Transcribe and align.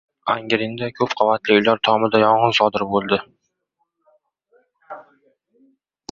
Angrenda 0.33 0.85
ko‘p 0.99 1.11
qavatli 1.17 1.57
uylar 1.57 1.81
tomida 1.87 2.21
yong‘in 2.23 2.55
sodir 2.59 2.85
bo‘ldi 2.93 3.19